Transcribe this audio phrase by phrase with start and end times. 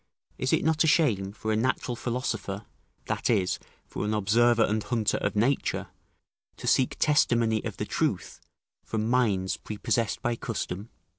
[0.39, 2.65] ["Is it not a shame for a natural philosopher,
[3.05, 5.89] that is, for an observer and hunter of nature,
[6.57, 8.39] to seek testimony of the truth
[8.83, 10.89] from minds prepossessed by custom?"